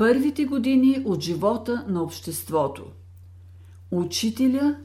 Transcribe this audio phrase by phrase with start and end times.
[0.00, 2.84] Първите години от живота на обществото.
[3.90, 4.76] Учителя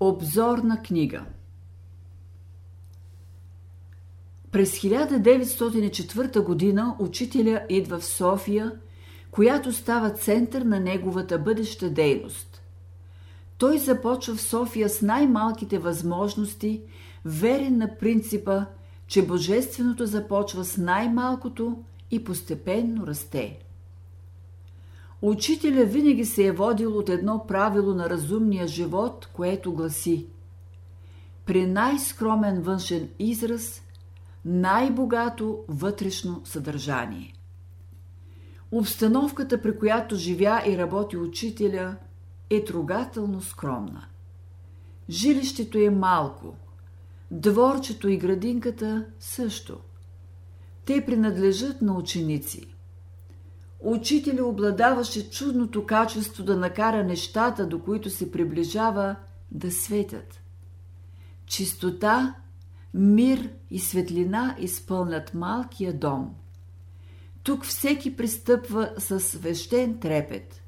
[0.00, 1.24] Обзорна книга
[4.50, 8.72] През 1904 година учителя идва в София,
[9.30, 12.62] която става център на неговата бъдеща дейност.
[13.58, 16.82] Той започва в София с най-малките възможности,
[17.24, 18.64] верен на принципа,
[19.06, 23.58] че Божественото започва с най-малкото и постепенно расте.
[25.22, 30.26] Учителя винаги се е водил от едно правило на разумния живот, което гласи
[31.46, 33.82] При най-скромен външен израз,
[34.44, 37.34] най-богато вътрешно съдържание.
[38.72, 41.96] Обстановката, при която живя и работи учителя,
[42.50, 44.06] е трогателно скромна.
[45.08, 46.54] Жилището е малко,
[47.30, 49.78] дворчето и градинката също.
[50.84, 52.74] Те принадлежат на ученици–
[53.80, 59.16] Учителя обладаваше чудното качество да накара нещата, до които се приближава,
[59.50, 60.40] да светят.
[61.46, 62.34] Чистота,
[62.94, 66.34] мир и светлина изпълнят малкия дом.
[67.42, 70.62] Тук всеки пристъпва с свещен трепет.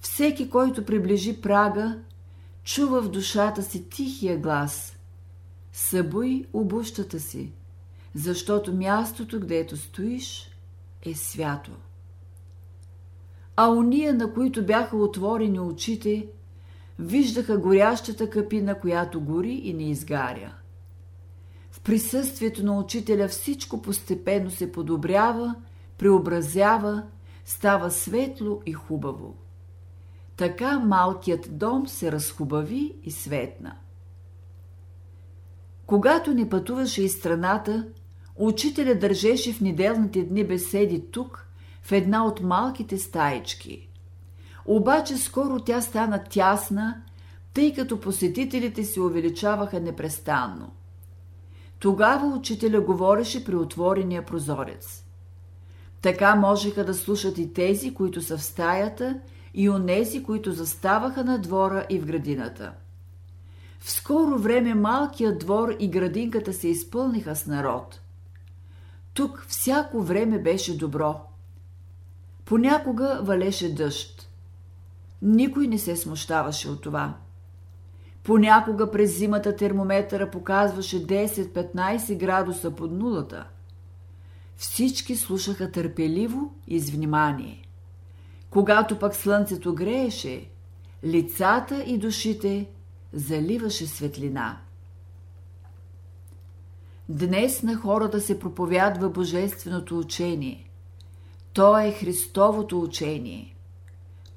[0.00, 1.98] Всеки, който приближи прага,
[2.62, 4.96] чува в душата си тихия глас.
[5.72, 7.52] Събуй обущата си,
[8.14, 10.50] защото мястото, гдето стоиш,
[11.02, 11.70] е свято
[13.56, 16.28] а уния, на които бяха отворени очите,
[16.98, 20.54] виждаха горящата капина, която гори и не изгаря.
[21.70, 25.54] В присъствието на учителя всичко постепенно се подобрява,
[25.98, 27.02] преобразява,
[27.44, 29.34] става светло и хубаво.
[30.36, 33.76] Така малкият дом се разхубави и светна.
[35.86, 37.86] Когато не пътуваше из страната,
[38.36, 41.43] учителя държеше в неделните дни беседи тук,
[41.84, 43.88] в една от малките стаички.
[44.66, 47.02] Обаче скоро тя стана тясна,
[47.54, 50.72] тъй като посетителите се увеличаваха непрестанно.
[51.78, 55.04] Тогава учителя говореше при отворения прозорец.
[56.02, 59.20] Така можеха да слушат и тези, които са в стаята,
[59.54, 62.72] и онези, които заставаха на двора и в градината.
[63.80, 68.00] В скоро време малкият двор и градинката се изпълниха с народ.
[69.14, 71.20] Тук всяко време беше добро–
[72.44, 74.30] Понякога валеше дъжд.
[75.22, 77.16] Никой не се смущаваше от това.
[78.22, 83.46] Понякога през зимата термометъра показваше 10-15 градуса под нулата.
[84.56, 87.68] Всички слушаха търпеливо и с внимание.
[88.50, 90.48] Когато пък слънцето грееше,
[91.04, 92.68] лицата и душите
[93.12, 94.60] заливаше светлина.
[97.08, 100.60] Днес на хората се проповядва божественото учение–
[101.54, 103.56] то е Христовото учение.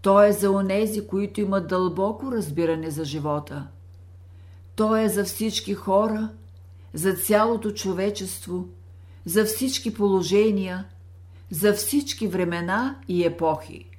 [0.02, 3.68] То е за онези, които имат дълбоко разбиране за живота.
[4.76, 6.30] То е за всички хора,
[6.94, 8.66] за цялото човечество,
[9.26, 10.86] за всички положения,
[11.50, 13.90] за всички времена и епохи.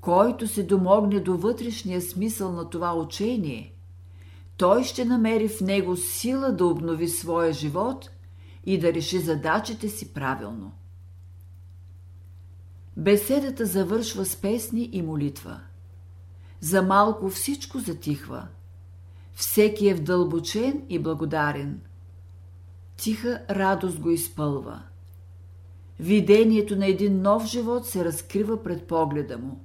[0.00, 3.74] Който се домогне до вътрешния смисъл на това учение,
[4.56, 8.10] той ще намери в него сила да обнови своя живот
[8.64, 10.72] и да реши задачите си правилно.
[12.96, 15.60] Беседата завършва с песни и молитва.
[16.60, 18.46] За малко всичко затихва.
[19.34, 21.80] Всеки е вдълбочен и благодарен.
[22.96, 24.82] Тиха радост го изпълва.
[26.00, 29.60] Видението на един нов живот се разкрива пред погледа му.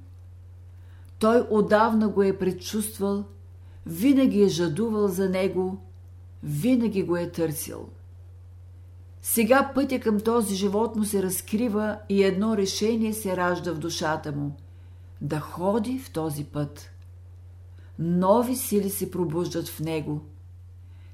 [1.18, 3.24] Той отдавна го е предчувствал,
[3.86, 5.82] винаги е жадувал за него,
[6.42, 7.88] винаги го е търсил.
[9.22, 14.32] Сега пътя към този живот му се разкрива и едно решение се ражда в душата
[14.32, 14.56] му–
[15.20, 16.90] да ходи в този път.
[17.98, 20.24] Нови сили се пробуждат в него.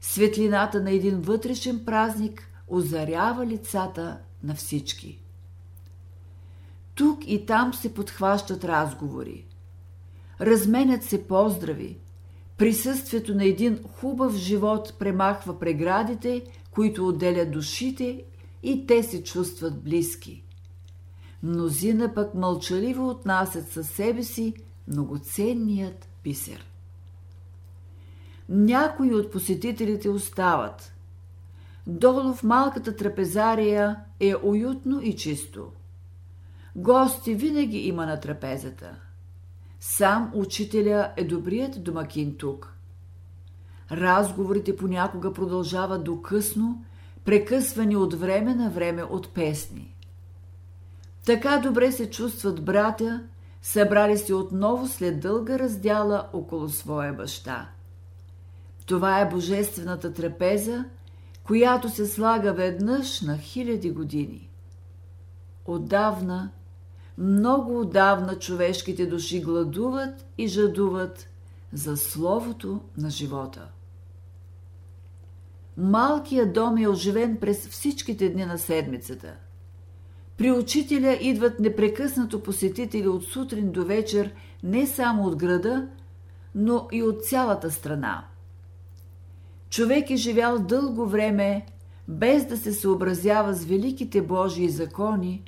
[0.01, 5.21] Светлината на един вътрешен празник озарява лицата на всички.
[6.95, 9.47] Тук и там се подхващат разговори.
[10.41, 11.99] Разменят се поздрави.
[12.57, 16.45] Присъствието на един хубав живот премахва преградите,
[16.75, 18.25] които отделят душите
[18.63, 20.45] и те се чувстват близки.
[21.43, 24.55] Мнозина пък мълчаливо отнасят със себе си
[24.89, 26.67] многоценният писер.
[28.49, 30.95] Някои от посетителите остават.
[31.87, 35.73] Долу в малката трапезария е уютно и чисто.
[36.77, 38.97] Гости винаги има на трапезата.
[39.81, 42.75] Сам учителя е добрият домакин тук.
[43.93, 46.85] Разговорите понякога продължават до късно,
[47.25, 49.95] прекъсвани от време на време от песни.
[51.27, 53.23] Така добре се чувстват братя,
[53.63, 57.69] събрали се отново след дълга раздяла около своя баща.
[58.87, 60.85] Това е божествената трапеза,
[61.45, 64.51] която се слага веднъж на хиляди години.
[65.65, 66.51] Отдавна,
[67.19, 71.29] много отдавна човешките души гладуват и жадуват
[71.75, 73.69] за Словото на живота.
[75.77, 79.35] Малкият дом е оживен през всичките дни на седмицата.
[80.37, 85.89] При учителя идват непрекъснато посетители от сутрин до вечер не само от града,
[86.55, 88.25] но и от цялата страна.
[89.71, 91.67] Човек е живял дълго време,
[92.09, 95.43] без да се съобразява с великите Божии закони,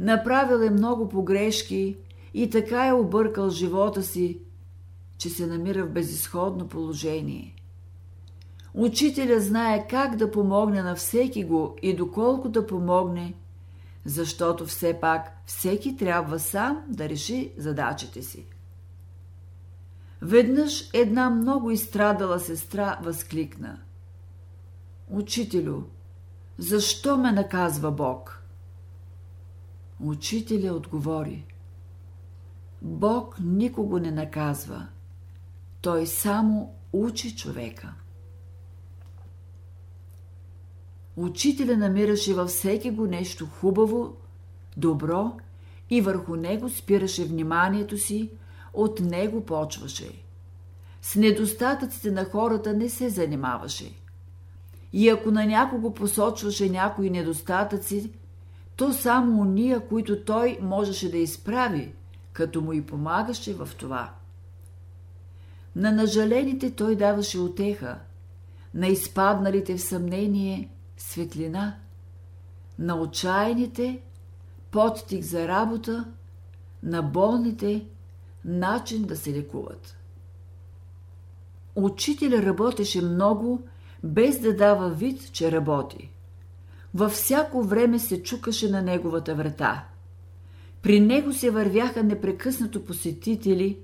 [0.00, 1.96] направил е много погрешки
[2.34, 4.40] и така е объркал живота си,
[5.18, 7.56] че се намира в безисходно положение.
[8.74, 13.34] Учителя знае как да помогне на всеки го и доколко да помогне,
[14.04, 18.46] защото все пак всеки трябва сам да реши задачите си.
[20.22, 23.80] Веднъж една много изстрадала сестра възкликна.
[25.08, 25.82] Учителю,
[26.58, 28.42] защо ме наказва Бог?
[30.00, 31.46] Учителя отговори.
[32.82, 34.86] Бог никого не наказва.
[35.80, 37.94] Той само учи човека.
[41.16, 44.16] Учителя намираше във всеки го нещо хубаво,
[44.76, 45.36] добро
[45.90, 48.30] и върху него спираше вниманието си,
[48.74, 50.12] от него почваше.
[51.02, 53.92] С недостатъците на хората не се занимаваше.
[54.92, 58.12] И ако на някого посочваше някои недостатъци,
[58.76, 61.92] то само уния, които той можеше да изправи,
[62.32, 64.12] като му и помагаше в това.
[65.76, 67.98] На нажалените той даваше отеха,
[68.74, 71.76] на изпадналите в съмнение светлина,
[72.78, 74.00] на отчаяните
[74.70, 76.04] подтик за работа,
[76.82, 77.86] на болните
[78.44, 79.96] начин да се лекуват.
[81.74, 83.62] Учителя работеше много,
[84.04, 86.10] без да дава вид, че работи.
[86.94, 89.84] Във всяко време се чукаше на неговата врата.
[90.82, 93.78] При него се вървяха непрекъснато посетители,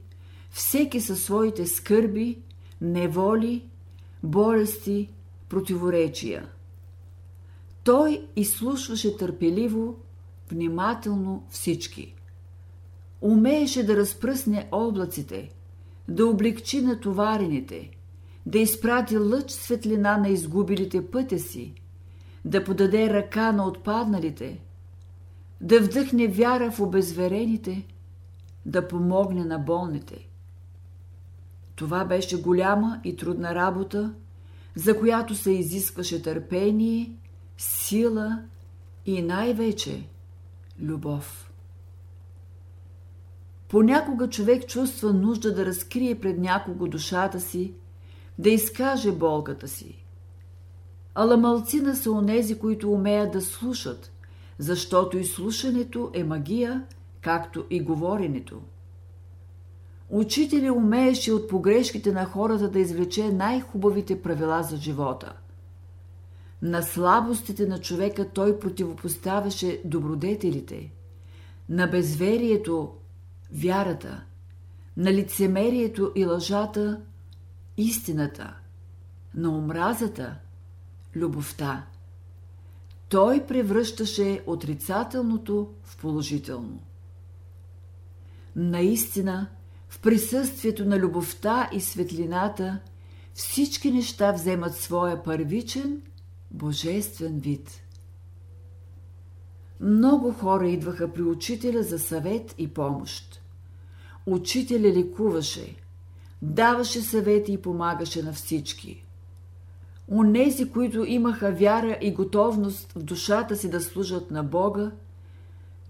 [0.52, 2.38] всеки със своите скърби,
[2.80, 3.64] неволи,
[4.22, 5.08] болести,
[5.48, 6.48] противоречия.
[7.84, 9.96] Той изслушваше търпеливо,
[10.50, 12.14] внимателно всички.
[13.20, 15.50] Умееше да разпръсне облаците,
[16.08, 17.90] да облегчи натоварените,
[18.46, 21.74] да изпрати лъч светлина на изгубилите пътя си,
[22.44, 24.60] да подаде ръка на отпадналите,
[25.60, 27.86] да вдъхне вяра в обезверените,
[28.66, 30.28] да помогне на болните.
[31.76, 34.14] Това беше голяма и трудна работа,
[34.74, 37.16] за която се изискваше търпение,
[37.56, 38.42] сила
[39.06, 40.08] и най-вече
[40.80, 41.52] любов.
[43.68, 47.74] Понякога човек чувства нужда да разкрие пред някого душата си,
[48.38, 50.04] да изкаже болката си.
[51.14, 54.12] Ала малцина са онези, които умеят да слушат,
[54.58, 56.86] защото и слушането е магия,
[57.20, 58.60] както и говоренето.
[60.12, 65.32] Учителя умееше от погрешките на хората да извлече най-хубавите правила за живота.
[66.62, 70.92] На слабостите на човека той противопоставяше добродетелите,
[71.68, 72.92] на безверието–
[73.52, 74.24] вярата,
[74.96, 77.00] на лицемерието и лъжата–
[77.76, 78.54] истината,
[79.34, 80.36] на омразата–
[81.16, 81.86] любовта.
[83.08, 86.80] Той превръщаше отрицателното в положително.
[88.56, 89.48] Наистина,
[89.92, 92.78] в присъствието на любовта и светлината,
[93.34, 96.02] всички неща вземат своя първичен–
[96.50, 97.82] божествен вид.
[99.80, 103.42] Много хора идваха при учителя за съвет и помощ.
[104.26, 105.76] Учителя лекуваше,
[106.42, 109.04] даваше съвети и помагаше на всички.
[110.08, 114.90] Онези, които имаха вяра и готовност в душата си да служат на Бога,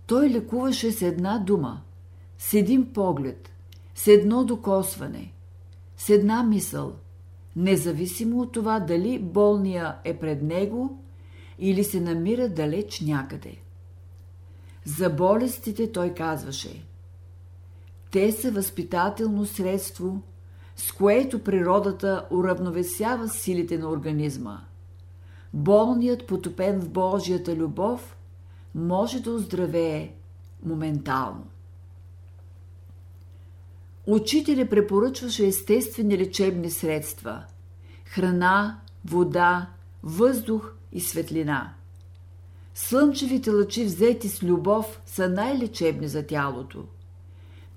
[0.07, 1.83] той лекуваше с една дума,
[2.39, 3.52] с един поглед,
[3.95, 5.33] с едно докосване,
[5.97, 6.93] с една мисъл–
[7.57, 10.99] независимо от това дали болния е пред него
[11.59, 13.57] или се намира далеч някъде.
[14.85, 16.85] За болестите той казваше
[18.11, 20.23] Те са възпитателно средство,
[20.77, 24.61] с което природата уравновесява силите на организма.
[25.55, 28.17] Болният, потопен в Божията любов,
[28.75, 30.15] може да оздравее
[30.65, 31.47] моментално.
[34.07, 37.45] Учителя препоръчваше естествени лечебни средства–
[38.05, 39.67] храна, вода,
[40.03, 41.75] въздух и светлина.
[42.75, 46.85] Слънчевите лъчи, взети с любов, са най-лечебни за тялото.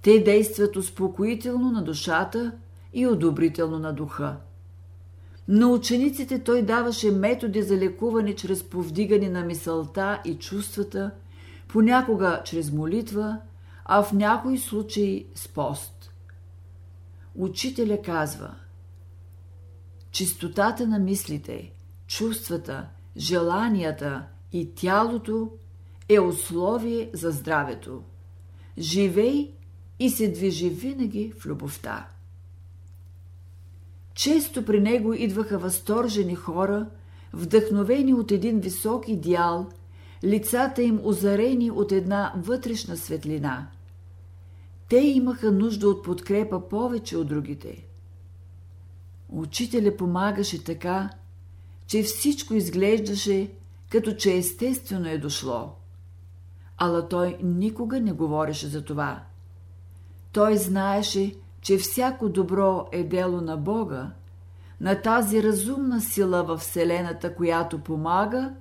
[0.01, 2.51] Те действат успокоително на душата
[2.93, 4.37] и одобрително на духа.
[5.47, 11.11] На учениците той даваше методи за лекуване чрез повдигане на мисълта и чувствата,
[11.67, 13.39] понякога чрез молитва,
[13.85, 16.11] а в някои случаи с пост.
[17.35, 18.55] Учителя казва
[20.11, 21.71] Чистотата на мислите,
[22.07, 22.87] чувствата,
[23.17, 25.51] желанията и тялото
[26.09, 28.03] е условие за здравето.
[28.77, 29.51] Живей
[29.99, 32.07] и се движи винаги в любовта.
[34.13, 36.89] Често при него идваха възторжени хора,
[37.33, 39.69] вдъхновени от един висок идеал,
[40.23, 43.67] лицата им озарени от една вътрешна светлина.
[44.89, 47.85] Те имаха нужда от подкрепа повече от другите.
[49.29, 51.09] Учителя помагаше така,
[51.87, 53.51] че всичко изглеждаше
[53.89, 55.75] като че естествено е дошло.
[56.77, 59.23] Ала той никога не говореше за това.
[60.31, 64.11] Той знаеше, че всяко добро е дело на Бога,
[64.81, 68.53] на тази разумна сила в Вселената, която помага,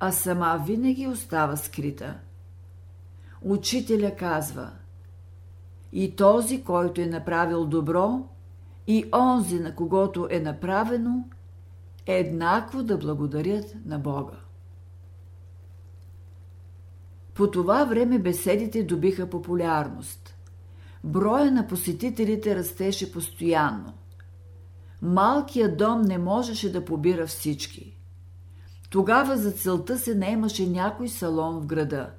[0.00, 2.18] а сама винаги остава скрита.
[3.42, 4.70] Учителя казва
[5.92, 8.28] И този, който е направил добро,
[8.86, 11.24] и онзи, на когото е направено,
[12.06, 14.36] еднакво да благодарят на Бога.
[17.34, 20.34] По това време беседите добиха популярност.
[21.04, 23.92] Броя на посетителите растеше постоянно.
[25.02, 27.96] Малкият дом не можеше да побира всички.
[28.90, 32.10] Тогава за целта се наемаше някой салон в града.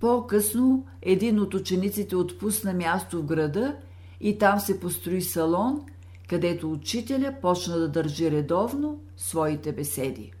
[0.00, 3.76] По-късно един от учениците отпусна място в града
[4.20, 5.86] и там се построи салон,
[6.28, 10.32] където учителя почна да държи редовно своите беседи.